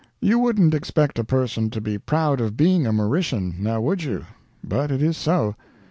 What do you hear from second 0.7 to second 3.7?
expect a person to be proud of being a Mauritian,